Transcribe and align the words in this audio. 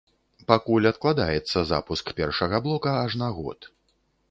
Пакуль 0.51 0.87
адкладаецца 0.91 1.63
запуск 1.73 2.05
першага 2.21 2.63
блока 2.67 2.97
аж 3.05 3.21
на 3.23 3.31
год. 3.39 3.71